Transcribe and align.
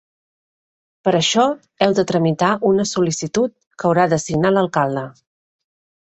Per 1.07 1.11
a 1.11 1.17
això, 1.17 1.43
heu 1.85 1.91
de 1.99 2.05
tramitar 2.11 2.49
una 2.69 2.85
sol·licitud, 2.91 3.53
que 3.83 3.87
haurà 3.89 4.05
de 4.15 4.19
signar 4.23 4.53
l'alcalde. 4.55 5.05